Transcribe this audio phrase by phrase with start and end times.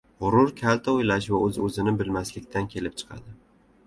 [0.21, 3.35] G‘urur kalta o‘ylash va o‘z-o‘zini bilmaslikdan kelib chiqadi.